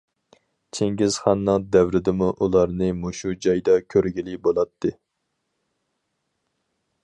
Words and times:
چىڭگىزخاننىڭ 0.77 1.67
دەۋرىدىمۇ 1.75 2.29
ئۇلارنى 2.45 2.89
مۇشۇ 3.03 3.35
جايدا 3.47 3.77
كۆرگىلى 3.95 4.41
بولاتتى. 4.49 4.95